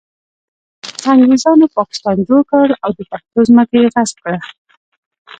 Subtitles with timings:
[1.13, 4.39] انګریزانو پاکستان جوړ کړ او د پښتنو ځمکه یې غصب کړه